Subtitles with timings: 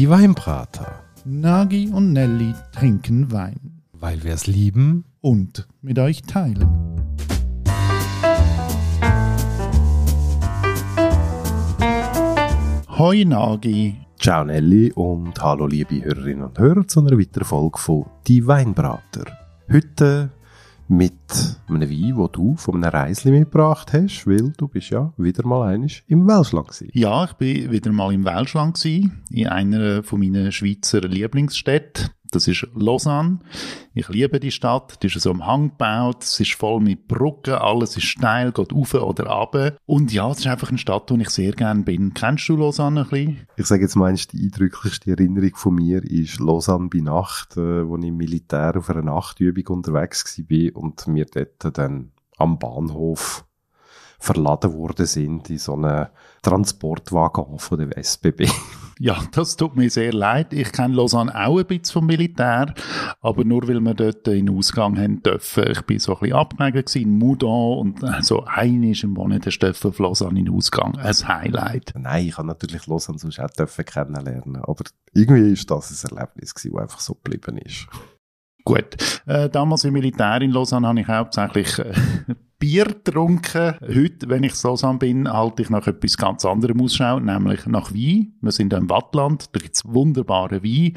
[0.00, 1.04] Die Weinbrater.
[1.26, 3.82] Nagi und Nelly trinken Wein.
[3.92, 5.04] Weil wir es lieben.
[5.20, 6.66] Und mit euch teilen.
[12.96, 13.98] Hoi Nagi.
[14.18, 19.26] Ciao Nelly und hallo liebe Hörerinnen und Hörer zu einer weiteren Folge von Die Weinbrater.
[19.70, 20.30] Heute
[20.90, 21.12] mit
[21.68, 25.68] einem Wein, wo du von einem Reisli mitgebracht hast, weil du bist ja wieder mal
[25.68, 26.90] einig im Welschland gewesen.
[26.92, 32.10] Ja, ich bin wieder mal im Welschland gewesen, in einer von meinen Schweizer Lieblingsstädten.
[32.30, 33.40] Das ist Lausanne.
[33.94, 35.02] Ich liebe die Stadt.
[35.02, 36.22] Die ist so am Hang gebaut.
[36.22, 37.54] Es ist voll mit Brücken.
[37.54, 39.78] Alles ist steil, geht auf oder ab.
[39.86, 42.14] Und ja, es ist einfach eine Stadt, wo ich sehr gerne bin.
[42.14, 43.46] Kennst du Lausanne ein bisschen?
[43.56, 47.96] Ich sage jetzt meinst, die eindrücklichste Erinnerung von mir ist Lausanne bei Nacht, äh, wo
[47.96, 53.44] ich im Militär auf einer Nachtübung unterwegs war und mir dort dann am Bahnhof
[54.20, 56.06] verladen worden sind in so einen
[56.42, 58.48] Transportwagen von der SBB.
[59.02, 60.52] Ja, das tut mir sehr leid.
[60.52, 62.74] Ich kenne Lausanne auch ein bisschen vom Militär,
[63.22, 65.70] aber nur weil wir dort in Ausgang haben dürfen.
[65.70, 69.98] Ich bin so ein bisschen abgelegen in Moudon und so einiges im Monat dürfen auf
[70.00, 70.98] Lausanne in Ausgang.
[70.98, 71.94] Ein Highlight.
[71.96, 76.54] Nein, ich habe natürlich Lausanne sonst auch dürfen kennenlernen, aber irgendwie ist das ein Erlebnis
[76.54, 77.86] gewesen, das einfach so geblieben ist.
[78.66, 78.98] Gut.
[79.24, 81.94] Äh, damals im Militär in Lausanne habe ich hauptsächlich äh,
[82.60, 83.74] Bier getrunken.
[83.80, 88.34] Heute, wenn ich so bin, halte ich nach etwas ganz anderem Ausschau, nämlich nach Wein.
[88.42, 90.92] Wir sind im Wattland, da gibt es wunderbare Wein.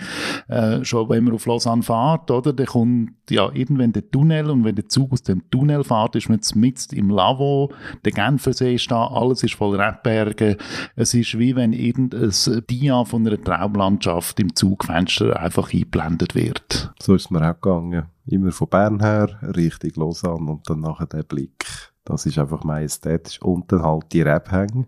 [0.49, 4.65] Äh, schon wenn man auf Lausanne fährt, oder, dann kommt ja irgendwann der Tunnel und
[4.65, 7.71] wenn der Zug aus dem Tunnel fährt, ist man mitten im Lavo,
[8.03, 10.57] der Genfersee ist da, alles ist voll Rebberge.
[10.97, 12.33] Es ist wie wenn irgendein
[12.69, 16.93] Dia von einer Traumlandschaft im Zugfenster einfach eingeblendet wird.
[17.01, 21.07] So ist es mir auch gegangen immer von Bern her, Richtung Lausanne und dann nachher
[21.07, 21.65] der Blick.
[22.05, 23.41] Das ist einfach majestätisch.
[23.41, 24.87] Und dann halt die Rebhänge,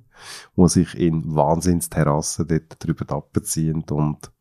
[0.55, 4.31] wo sich in Wahnsinnsterrassen dort drüber abziehen und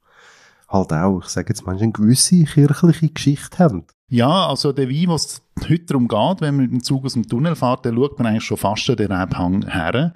[0.68, 3.86] halt auch, ich sage jetzt manchmal, eine gewisse kirchliche Geschichte haben.
[4.08, 7.26] Ja, also der Wein, was heute darum geht, wenn man mit dem Zug aus dem
[7.26, 10.14] Tunnel fährt, dann schaut man eigentlich schon fast an den Rebhang her.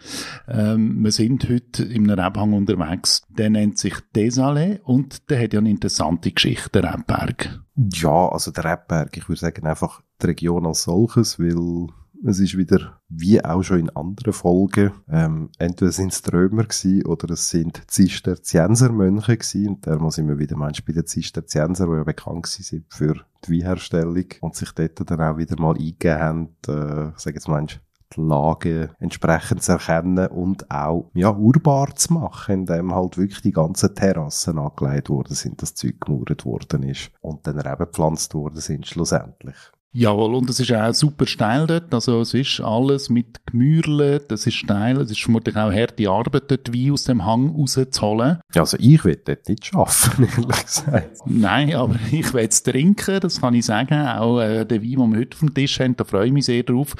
[0.49, 3.23] Ähm, wir sind heute im Rebhang unterwegs.
[3.29, 7.61] Der nennt sich Desalé und der hat ja eine interessante Geschichte, der Rebberg.
[7.77, 11.89] Ja, also der Rebberg, ich würde sagen einfach die Region als solches, weil
[12.25, 17.07] es ist wieder, wie auch schon in anderen Folgen, ähm, entweder sind es Trömer gewesen,
[17.07, 19.69] oder es sind Zisterziensermönche gewesen.
[19.69, 23.15] Und da sind wir wieder meinst bei den Zisterzienser, die ja bekannt sind für
[23.47, 27.49] die Weinherstellung und sich dort dann auch wieder mal eingegeben haben, äh, ich sage jetzt
[27.49, 27.81] meinst
[28.17, 33.53] die Lage entsprechend zu erkennen und auch ja, urbar zu machen, indem halt wirklich die
[33.53, 38.61] ganzen Terrassen angelegt worden sind, das Zeug gemauert worden ist und dann eben gepflanzt worden
[38.61, 39.57] sind schlussendlich.
[39.93, 41.95] Jawohl, und es ist auch super steil dort.
[41.95, 45.01] Also es ist alles mit Gemürle, das ist steil.
[45.01, 48.39] Es ist vermutlich auch harte Arbeit, dort Wein aus dem Hang rauszuholen.
[48.55, 51.19] Ja, also ich will dort nicht arbeiten, ehrlich gesagt.
[51.25, 54.07] Nein, aber ich will es trinken, das kann ich sagen.
[54.07, 56.45] Auch äh, der Wein, den wir heute auf dem Tisch haben, da freue ich mich
[56.45, 56.95] sehr drauf.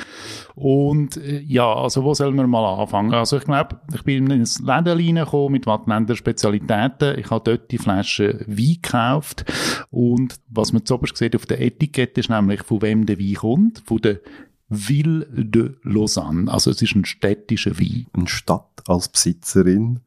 [0.55, 3.13] Und äh, ja, also wo sollen wir mal anfangen?
[3.13, 7.19] Also ich glaube, ich bin in ein Läden reingekommen mit Wattländer Spezialitäten.
[7.19, 9.45] Ich habe dort die Flasche Wein gekauft.
[9.91, 13.83] Und was man zuoberst sieht auf der Etikette ist nämlich von wem der Wein kommt,
[13.87, 14.21] von der
[14.69, 16.51] Ville de Lausanne.
[16.51, 18.07] Also es ist ein städtischer Wein.
[18.13, 20.01] Eine Stadt als Besitzerin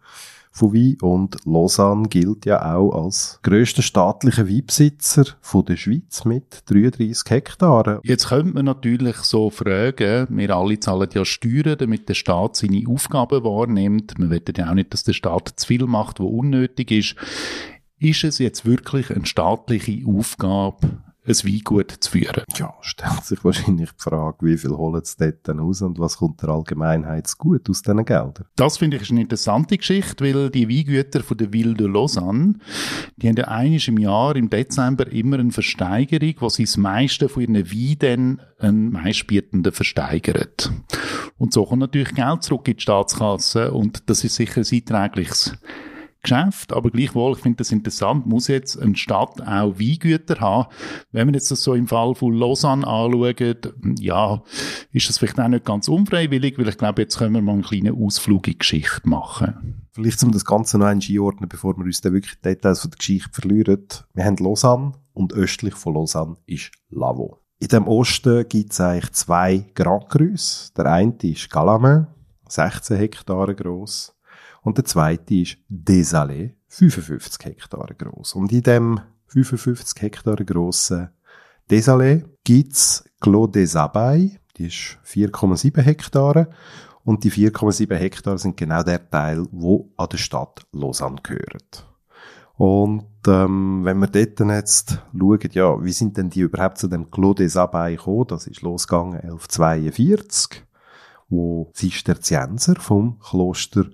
[0.52, 6.64] von Wein und Lausanne gilt ja auch als grösster staatlicher Weinbesitzer von der Schweiz mit
[6.66, 8.00] 33 Hektaren.
[8.04, 12.84] Jetzt könnte man natürlich so fragen, wir alle zahlen ja Steuern, damit der Staat seine
[12.88, 14.16] Aufgaben wahrnimmt.
[14.18, 17.16] Wir wollen ja auch nicht, dass der Staat zu viel macht, wo unnötig ist.
[17.98, 22.44] Ist es jetzt wirklich eine staatliche Aufgabe, ein Weingut zu führen.
[22.56, 26.18] Ja, stellt sich wahrscheinlich die Frage, wie viel holen sie dort dann aus und was
[26.18, 28.46] kommt der Allgemeinheit gut aus diesen Geldern?
[28.56, 32.56] Das finde ich eine interessante Geschichte, weil die Weingüter von der Ville de Lausanne,
[33.18, 37.30] die haben ja einiges im Jahr, im Dezember, immer eine Versteigerung, wo sie das meiste
[37.30, 40.48] von ihren Weinen dann einen Meistbietenden versteigern.
[41.38, 45.54] Und so kommt natürlich Geld zurück in die Staatskasse und das ist sicher ein einträgliches
[46.22, 50.70] Geschäft, aber gleichwohl, ich finde das interessant, muss jetzt eine Stadt auch Weingüter haben.
[51.12, 54.44] Wenn man jetzt das so im Fall von Lausanne anschaut, ja,
[54.92, 57.64] ist das vielleicht auch nicht ganz unfreiwillig, weil ich glaube, jetzt können wir mal einen
[57.64, 59.88] kleinen Ausflug in die Geschichte machen.
[59.92, 63.30] Vielleicht um das Ganze noch einordnen, bevor wir uns dann wirklich Details von der Geschichte
[63.34, 63.88] verlieren.
[64.14, 67.38] Wir haben Lausanne und östlich von Lausanne ist Lavaux.
[67.60, 70.72] In dem Osten gibt es eigentlich zwei Grand Crus.
[70.78, 72.08] Der eine ist Galamin,
[72.48, 74.16] 16 Hektare groß
[74.62, 78.36] und der zweite ist Desalé, 55 Hektare groß.
[78.36, 81.10] Und in dem 55 Hektare grossen
[81.70, 86.50] Desalé gibt's Clos des Abeilles, die ist 4,7 Hektare.
[87.04, 91.88] Und die 4,7 Hektare sind genau der Teil, wo an der Stadt Lausanne gehört.
[92.58, 97.10] Und ähm, wenn wir dort jetzt schauen, ja, wie sind denn die überhaupt zu dem
[97.10, 98.28] Clos des Abeilles gekommen?
[98.28, 100.64] Das ist losgegangen 1142,
[101.30, 103.86] wo Zisterzienser vom Kloster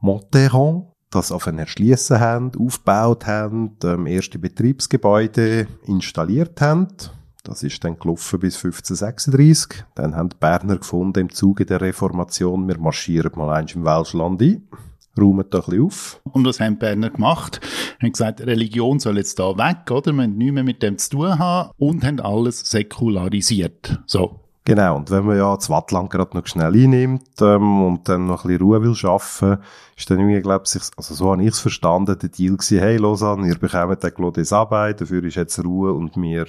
[0.00, 6.88] Monteron das auf ein Erschliessen haben, aufgebaut haben, ähm, erste Betriebsgebäude installiert haben.
[7.42, 9.84] Das ist dann gelaufen bis 1536.
[9.94, 14.40] Dann haben die Berner gefunden, im Zuge der Reformation, wir marschieren mal eins im Welschland
[14.40, 14.68] ein
[15.18, 16.20] räumen da ein bisschen auf.
[16.24, 17.60] Und was haben die Berner gemacht?
[18.00, 20.12] Haben gesagt, Religion soll jetzt da weg, oder?
[20.12, 24.00] Wir haben nichts mehr mit dem zu tun haben und haben alles säkularisiert.
[24.06, 24.40] So.
[24.70, 28.44] Genau, und wenn man ja das Wattland gerade noch schnell einnimmt ähm, und dann noch
[28.44, 29.58] ein bisschen Ruhe will schaffen,
[29.96, 32.96] ist dann irgendwie, glaube ich, also so habe ich es verstanden, der Deal gewesen, hey
[32.96, 36.46] Lausanne, ihr bekommt den Glodis Arbeit, dafür ist jetzt Ruhe und wir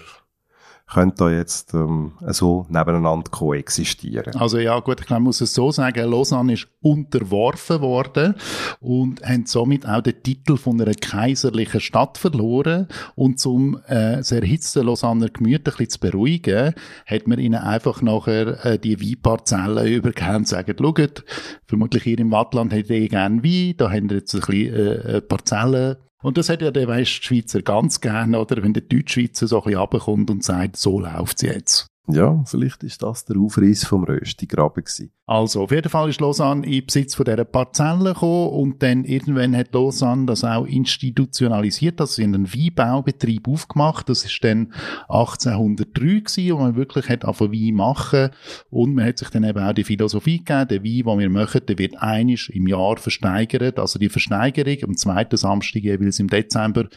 [0.93, 4.35] können da jetzt ähm, so nebeneinander koexistieren.
[4.35, 8.35] Also ja, gut, ich glaube, man muss es so sagen, Lausanne ist unterworfen worden
[8.79, 14.31] und haben somit auch den Titel von einer kaiserlichen Stadt verloren und zum äh, das
[14.31, 16.73] erhitzte Lausanner Gemüt ein bisschen zu beruhigen,
[17.05, 21.23] hat man ihnen einfach nachher äh, die Weinparzellen übergeben und sagen, schaut,
[21.67, 25.21] vermutlich hier im Wattland hättet ihr gerne Wein, da haben wir jetzt ein bisschen äh,
[25.21, 28.63] Parzellen und das hat ja der Westschweizer ganz gerne, oder?
[28.63, 31.90] Wenn der Deutschschweizer so ein bisschen runterkommt und sagt, so läuft's jetzt.
[32.13, 35.11] Ja, vielleicht ist das der Aufreiß vom Röstigraben gewesen.
[35.25, 39.55] Also, auf jeden Fall ist Lausanne in Besitz von dieser Parzelle gekommen und dann irgendwann
[39.55, 44.73] hat Lausanne das auch institutionalisiert, also sie einen Weinbaubetrieb aufgemacht, das ist dann
[45.07, 48.29] 1803 gewesen, wo man wirklich hat angefangen Wein machen.
[48.69, 51.61] Und man hat sich dann eben auch die Philosophie gegeben, der Wein, den wir machen,
[51.67, 56.87] der wird einisch im Jahr versteigert, also die Versteigerung am zweiten Samstag jeweils im Dezember,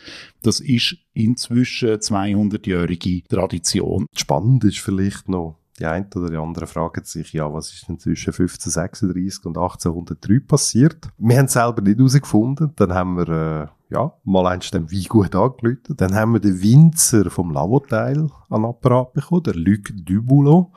[0.42, 4.06] das ist inzwischen 200-jährige Tradition.
[4.14, 7.98] Spannend ist vielleicht noch, die einen oder die anderen fragen sich, ja, was ist denn
[7.98, 11.08] zwischen 1536 und 1803 passiert?
[11.18, 12.72] Wir haben es selber nicht herausgefunden.
[12.76, 16.00] Dann haben wir, äh, ja, mal eins dem Weingut angelötet.
[16.00, 20.68] Dann haben wir den Winzer vom Lavoteil an Apparat bekommen, der Luc Duboulot.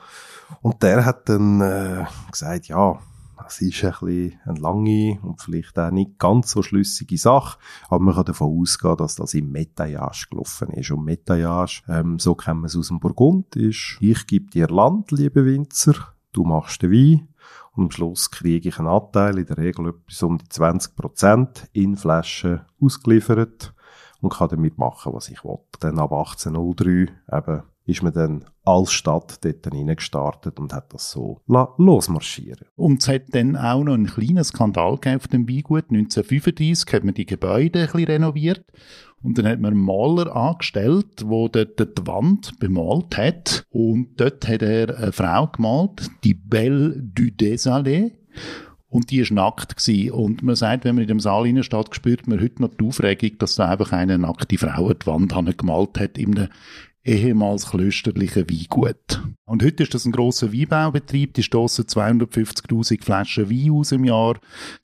[0.62, 2.98] Und der hat dann äh, gesagt, ja,
[3.46, 7.58] es ist ein bisschen eine lange und vielleicht auch nicht ganz so schlüssige Sache,
[7.88, 10.90] aber man kann davon ausgehen, dass das im Metaillage gelaufen ist.
[10.90, 15.10] Und Metaillage, ähm, so kennen wir es aus dem Burgund, ist, ich gebe dir Land,
[15.12, 15.94] liebe Winzer,
[16.32, 17.28] du machst den Wein,
[17.72, 21.96] und am Schluss kriege ich einen Anteil, in der Regel etwas um die 20% in
[21.96, 23.72] Flaschen ausgeliefert
[24.20, 25.58] und kann damit machen, was ich will.
[25.78, 31.40] Dann ab 1803 eben ist man dann als Stadt dort reingestartet und hat das so
[31.46, 35.84] losmarschieren Und es hat dann auch noch einen kleinen Skandal auf dem Weingut.
[35.90, 38.64] 1935 hat man die Gebäude ein bisschen renoviert
[39.22, 43.64] und dann hat man einen Maler angestellt, der dort die Wand bemalt hat.
[43.70, 48.12] Und dort hat er eine Frau gemalt, die Belle du Desalé.
[48.90, 50.12] Und die ist nackt gewesen.
[50.12, 53.36] Und man sagt, wenn man in dem Saal steht, spürt man heute noch die Aufregung,
[53.38, 56.48] dass da einfach eine nackte Frau die Wand gemalt hat in einem,
[57.04, 59.22] ehemals klösterliche Weingut.
[59.48, 64.38] Und heute ist das ein grosser Weinbaubetrieb, die stoßen 250.000 Flaschen Wein aus im Jahr,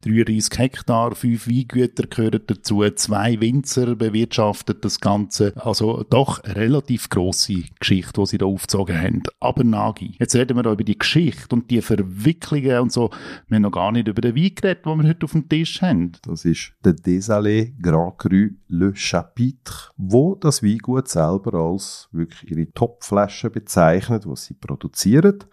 [0.07, 5.53] 33 Hektar, fünf Weingüter gehören dazu, zwei Winzer bewirtschaften das Ganze.
[5.57, 9.23] Also doch eine relativ grosse Geschichte, die sie da aufgezogen haben.
[9.39, 13.11] Aber Nagi, jetzt reden wir da über die Geschichte und die Verwicklungen und so.
[13.49, 15.83] Wir haben noch gar nicht über den Wein geredet, den wir heute auf dem Tisch
[15.83, 16.13] haben.
[16.23, 22.71] Das ist der Désalé Grand Cru Le Chapitre, wo das Weingut selber als wirklich ihre
[22.73, 25.45] Topflaschen bezeichnet, was sie produzieren.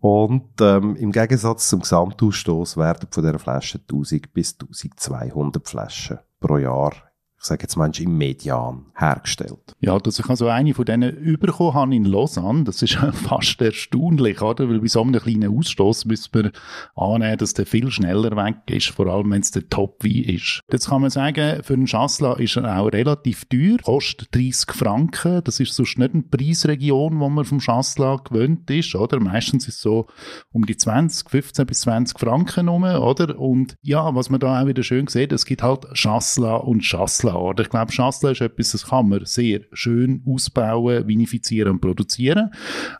[0.00, 6.58] Und ähm, im Gegensatz zum Gesamtausstoß werden von dieser Flasche 1000 bis 1200 Flaschen pro
[6.58, 7.07] Jahr
[7.40, 9.76] ich sage jetzt manchmal im Median hergestellt.
[9.78, 14.42] Ja, dass ich also eine von denen überkommen habe in Lausanne, das ist fast erstaunlich,
[14.42, 14.68] oder?
[14.68, 16.52] Weil bei so einem kleinen Ausstoß müsste man
[16.96, 20.62] annehmen, dass der viel schneller weg ist, vor allem wenn es der Top-Wein ist.
[20.70, 25.42] Jetzt kann man sagen, für einen Chasselas ist er auch relativ teuer, kostet 30 Franken,
[25.44, 29.20] das ist sonst nicht eine Preisregion, wo man vom Chasselas gewöhnt ist, oder?
[29.20, 30.08] Meistens ist es so
[30.50, 33.38] um die 20, 15 bis 20 Franken rum, oder?
[33.38, 37.27] Und ja, was man da auch wieder schön sieht, es gibt halt Chasselas und Chasselas
[37.28, 37.34] Chasselas.
[37.34, 42.50] Oder ich glaube, Chasselas ist etwas, das kann man sehr schön ausbauen, vinifizieren und produzieren.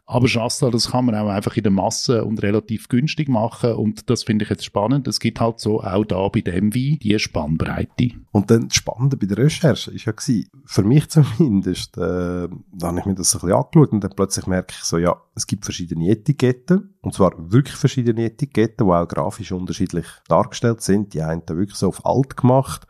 [0.06, 3.73] Aber Chasselas, das kann man auch einfach in der Masse und relativ günstig machen.
[3.73, 5.08] Und das finde ich jetzt spannend.
[5.08, 8.11] Es gibt halt so auch da bei dem Wein die Spannbreite.
[8.32, 12.87] Und dann das Spannende bei der Recherche ist ja gewesen, für mich zumindest, äh, da
[12.88, 15.47] habe ich mir das ein bisschen angeschaut und dann plötzlich merke ich so, ja, es
[15.47, 16.94] gibt verschiedene Etiketten.
[17.00, 21.14] Und zwar wirklich verschiedene Etiketten, die auch grafisch unterschiedlich dargestellt sind.
[21.14, 22.87] Die einen wirklich so auf alt gemacht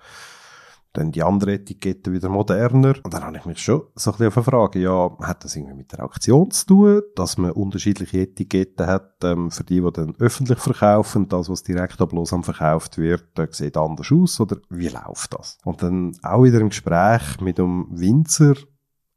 [0.92, 2.94] dann die andere Etikette wieder moderner.
[3.02, 5.92] Und dann habe ich mich schon so ein bisschen fragen, ja, hat das irgendwie mit
[5.92, 10.58] der Auktion zu tun, dass man unterschiedliche Etiketten hat, ähm, für die, die dann öffentlich
[10.58, 15.34] verkaufen, das, was direkt ab Lausanne verkauft wird, äh, sieht anders aus, oder wie läuft
[15.34, 15.58] das?
[15.64, 18.54] Und dann auch wieder im Gespräch mit dem Winzer,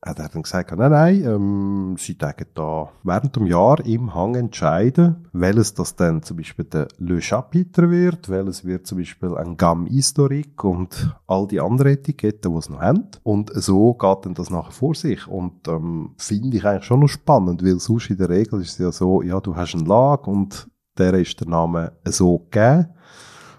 [0.03, 4.33] hat er dann gesagt, nein, nein, ähm, sie tagen da während dem Jahr im Hang
[4.33, 9.57] entscheiden, welches das dann zum Beispiel der Le Chapitre wird, welches wird zum Beispiel ein
[9.57, 13.09] Gamme Historique und all die anderen Etiketten, die es noch haben.
[13.21, 15.27] Und so geht dann das nachher vor sich.
[15.27, 18.77] Und ähm, finde ich eigentlich schon noch spannend, weil sonst in der Regel ist es
[18.79, 20.67] ja so, ja, du hast einen Lag und
[20.97, 22.87] der ist der Name so gegeben.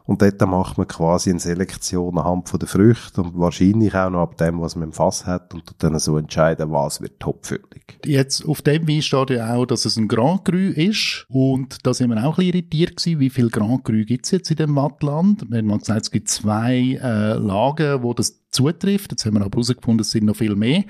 [0.04, 4.22] Und dort macht man quasi eine Selektion anhand von den Früchten und wahrscheinlich auch noch
[4.22, 7.98] ab dem, was man im Fass hat und dann so entscheiden, was wird topfüllig.
[8.04, 11.94] Jetzt auf dem Wein steht ja auch, dass es ein Grand Cru ist und da
[11.94, 14.56] sind wir auch ein bisschen irritiert gewesen, wie viel Grand Cru gibt es jetzt in
[14.56, 15.44] dem Wattland?
[15.48, 19.12] Wir haben gesagt, es gibt zwei äh, Lagen, wo das zutrifft.
[19.12, 20.84] Jetzt haben wir aber herausgefunden, es sind noch viel mehr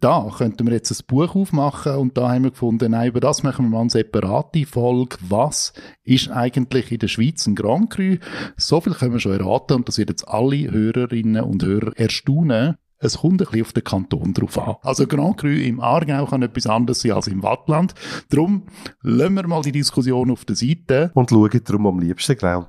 [0.00, 3.42] da könnten wir jetzt ein Buch aufmachen und da haben wir gefunden, nein, über das
[3.42, 5.16] machen wir mal eine separate Folge.
[5.28, 5.72] Was
[6.04, 8.16] ist eigentlich in der Schweiz ein Grand Cru?
[8.56, 12.76] So viel können wir schon erraten und das wird jetzt alle Hörerinnen und Hörer erstaunen.
[13.00, 14.76] Es kommt ein bisschen auf den Kanton drauf an.
[14.82, 17.94] Also Grand Cru im Aargau kann etwas anderes sein als im Wattland.
[18.28, 18.64] Darum
[19.02, 21.12] lassen wir mal die Diskussion auf der Seite.
[21.14, 22.66] Und schauen darum am liebsten gerade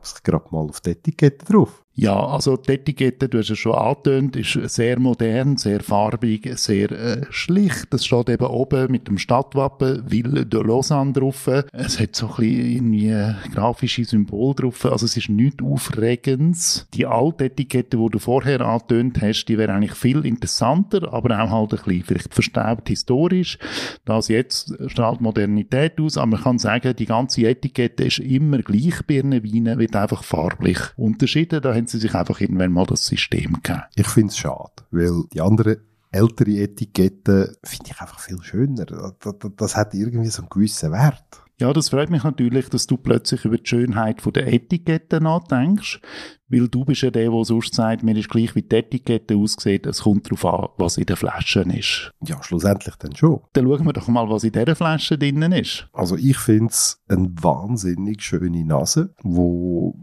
[0.52, 1.84] mal auf die Etikette drauf.
[2.02, 6.92] Ja, also die Etikette, du hast es schon angetönt, ist sehr modern, sehr farbig, sehr
[6.92, 7.88] äh, schlicht.
[7.90, 11.50] Das steht eben oben mit dem Stadtwappen Ville de Lausanne drauf.
[11.74, 14.86] Es hat so ein bisschen irgendwie grafische Symbol drauf.
[14.86, 16.88] Also es ist nichts Aufregendes.
[16.94, 21.50] Die alte Etikette, die du vorher angetönt hast, die wäre eigentlich viel interessanter, aber auch
[21.50, 23.58] halt ein bisschen vielleicht verstaubt historisch.
[24.06, 29.02] Das jetzt strahlt Modernität aus, aber man kann sagen, die ganze Etikette ist immer gleich
[29.10, 31.62] Weinen, wird einfach farblich unterschieden.
[31.62, 33.84] Da haben sie sich einfach irgendwann mal das System gegeben.
[33.96, 35.78] Ich finde es schade, weil die anderen
[36.12, 38.86] ältere Etiketten finde ich einfach viel schöner.
[38.86, 41.44] Das, das, das, hat irgendwie so einen gewissen Wert.
[41.60, 46.00] Ja, das freut mich natürlich, dass du plötzlich über die Schönheit der Etiketten nachdenkst,
[46.48, 49.86] weil du bist ja der, der sonst sagt, mir ist gleich wie die Etikette aussieht,
[49.86, 52.14] es kommt darauf an, was in den Flaschen ist.
[52.26, 53.42] Ja, schlussendlich dann schon.
[53.52, 55.90] Dann schauen wir doch mal, was in dieser Flasche drinnen ist.
[55.92, 59.96] Also ich finde es eine wahnsinnig schöne Nase, wo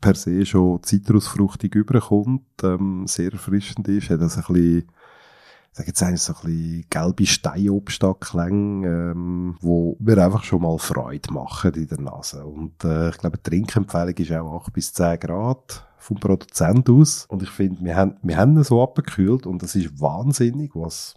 [0.00, 5.88] per se schon zitrusfruchtig überkommt, ähm, sehr erfrischend ist, hat das ein bisschen, ich sage
[5.88, 11.74] jetzt eigentlich so ein bisschen gelbe Steinobstklänge, ähm, wo mir einfach schon mal Freude machen
[11.74, 12.44] in der Nase.
[12.44, 17.26] Und äh, ich glaube, die Trinkempfehlung ist auch 8 bis 10 Grad vom Produzent aus.
[17.26, 21.14] Und ich finde, wir haben, wir haben ihn so abgekühlt und das ist wahnsinnig, was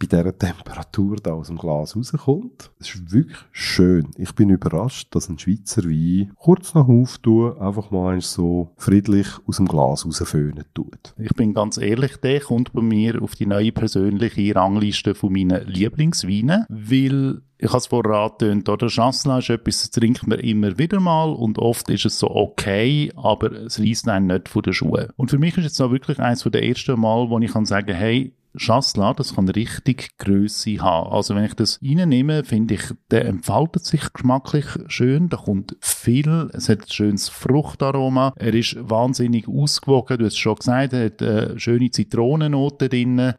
[0.00, 2.70] bei dieser Temperatur da aus dem Glas rauskommt.
[2.80, 4.08] Es ist wirklich schön.
[4.16, 9.58] Ich bin überrascht, dass ein Schweizer Wein kurz nach Auftun einfach mal so friedlich aus
[9.58, 11.14] dem Glas rausföhnen tut.
[11.18, 15.66] Ich bin ganz ehrlich, der kommt bei mir auf die neue persönliche Rangliste von meinen
[15.66, 18.88] Lieblingsweinen, weil ich habe es vorher angetönt, oder?
[18.88, 23.12] Chancela ist etwas, das trinkt man immer wieder mal und oft ist es so okay,
[23.16, 25.08] aber es reißt einen nicht von den Schuhen.
[25.16, 27.94] Und für mich ist jetzt auch wirklich eines der ersten Mal, wo ich kann sagen,
[27.94, 31.12] hey, Chasselas, das kann richtig Größe haben.
[31.12, 36.50] Also wenn ich das reinnehme, finde ich, der entfaltet sich geschmacklich schön, da kommt viel,
[36.52, 41.06] es hat ein schönes Fruchtaroma, er ist wahnsinnig ausgewogen, du hast es schon gesagt, er
[41.06, 43.34] hat eine schöne Zitronennote drin.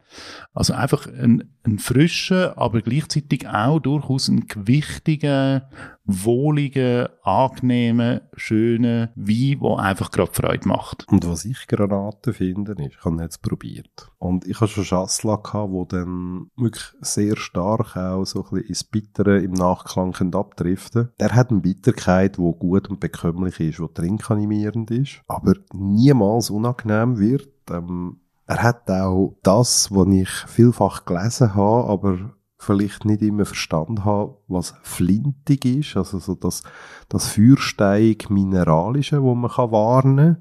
[0.54, 5.68] Also einfach ein, ein frischer, aber gleichzeitig auch durchaus ein gewichtiger,
[6.04, 11.06] wohligen, angenehmen, schönen Wein, der einfach gerade Freude macht.
[11.08, 14.10] Und was ich Granaten finde, ist, ich habe jetzt probiert.
[14.18, 18.68] Und ich habe schon Schassla gehabt, wo dann wirklich sehr stark auch so ein bisschen
[18.68, 23.94] ins Bittere im Nachklang abdriften Der hat eine Bitterkeit, die gut und bekömmlich ist, die
[23.94, 27.48] trinkanimierend ist, aber niemals unangenehm wird.
[27.70, 34.04] Ähm, er hat auch das, was ich vielfach gelesen habe, aber vielleicht nicht immer verstanden
[34.04, 36.62] habe, was flintig ist, also so das,
[37.08, 40.36] das Feuersteig mineralische, wo man kann warnen.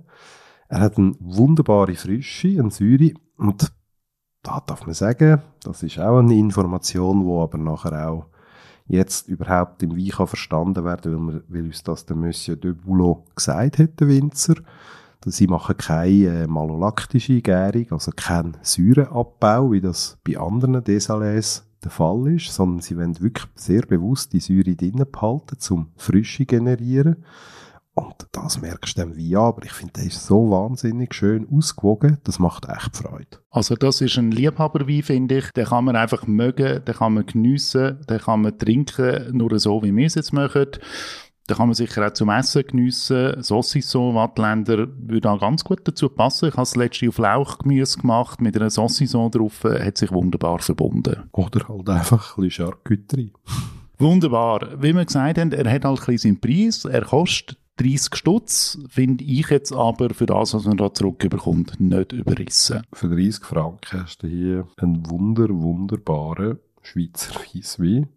[0.68, 3.72] Er hat eine wunderbare Frische, eine Säure und
[4.44, 8.28] da darf man sagen, das ist auch eine Information, wo aber nachher auch
[8.88, 12.74] jetzt überhaupt im Wein kann verstanden werden, weil, wir, weil uns das der Monsieur de
[12.74, 14.56] Boulot gesagt hat, der Winzer.
[15.26, 21.92] Sie machen keine äh, malolaktische Gärung, also keinen Säureabbau, wie das bei anderen Desalés der
[21.92, 27.24] Fall ist, sondern sie wollen wirklich sehr bewusst die Säure drinnen behalten, zum Frische generieren.
[27.94, 32.20] Und das merkst du dann wie aber ich finde, der ist so wahnsinnig schön ausgewogen,
[32.24, 33.40] das macht echt Freude.
[33.50, 35.52] Also das ist ein Liebhaberwein, finde ich.
[35.52, 39.84] Den kann man einfach mögen, den kann man geniessen, den kann man trinken, nur so,
[39.84, 40.68] wie wir es jetzt machen.
[41.52, 43.44] Da kann man sicher auch zum Essen geniessen.
[43.44, 46.48] Saucisson, Wattländer, würde auch ganz gut dazu passen.
[46.48, 51.24] Ich habe das letzte auf Lauchgemüse gemacht, mit einer Saucisson drauf, hat sich wunderbar verbunden.
[51.34, 53.34] Oder halt einfach ein bisschen Charcuterie.
[54.00, 54.82] Wunderbar.
[54.82, 56.86] Wie wir gesagt haben, er hat halt ein bisschen seinen Preis.
[56.86, 62.14] Er kostet 30 Stutz, finde ich jetzt aber für das, was man da zurückbekommt, nicht
[62.14, 62.84] überrissen.
[62.94, 68.08] Für 30 Franken hast du hier einen wunder, wunderbaren Schweizer Weisswein,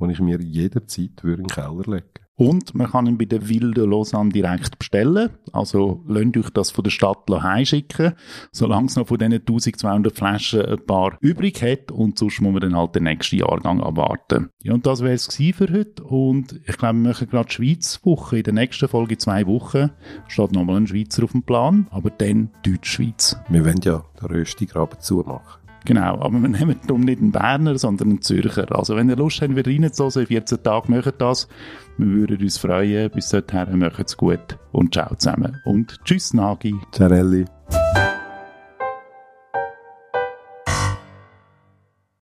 [0.00, 3.84] den ich mir jederzeit in den Keller legen und man kann ihn bei der Wilde
[3.84, 5.28] Lausanne direkt bestellen.
[5.52, 8.14] Also lasst euch das von der Stadt heimschicken,
[8.50, 11.92] solange es noch von diesen 1200 Flaschen ein paar übrig hat.
[11.92, 14.48] Und sonst muss man dann halt den nächsten Jahrgang abwarten.
[14.62, 16.02] Ja, und das wäre es für heute.
[16.02, 18.38] Und ich glaube, wir machen gerade Schweiz-Woche.
[18.38, 19.90] In der nächsten Folge, zwei Wochen,
[20.26, 23.36] steht nochmal ein Schweizer auf dem Plan, aber dann Deutschschweiz.
[23.50, 25.59] Wir wollen ja den Röstigraben zumachen.
[25.84, 28.66] Genau, aber wir nehmen darum nicht einen Berner, sondern einen Zürcher.
[28.76, 31.48] Also wenn ihr Lust habt, wieder reinzuhören, 14 Tage machen das.
[31.96, 33.10] Wir würden uns freuen.
[33.10, 35.60] Bis dahin, macht's gut und ciao zusammen.
[35.64, 36.74] Und tschüss, Nagi.
[36.92, 37.44] Ciao, Elli.